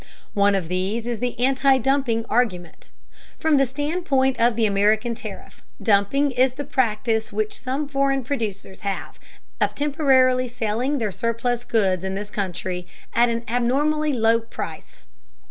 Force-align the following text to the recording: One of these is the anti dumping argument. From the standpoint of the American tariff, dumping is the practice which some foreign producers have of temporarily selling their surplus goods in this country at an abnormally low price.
One 0.33 0.55
of 0.55 0.67
these 0.67 1.05
is 1.05 1.19
the 1.19 1.39
anti 1.39 1.77
dumping 1.77 2.25
argument. 2.27 2.89
From 3.37 3.57
the 3.57 3.67
standpoint 3.67 4.35
of 4.39 4.55
the 4.55 4.65
American 4.65 5.13
tariff, 5.13 5.61
dumping 5.79 6.31
is 6.31 6.53
the 6.53 6.63
practice 6.63 7.31
which 7.31 7.53
some 7.53 7.87
foreign 7.87 8.23
producers 8.23 8.81
have 8.81 9.19
of 9.61 9.75
temporarily 9.75 10.47
selling 10.47 10.97
their 10.97 11.11
surplus 11.11 11.63
goods 11.63 12.03
in 12.03 12.15
this 12.15 12.31
country 12.31 12.87
at 13.13 13.29
an 13.29 13.43
abnormally 13.47 14.11
low 14.11 14.39
price. 14.39 15.05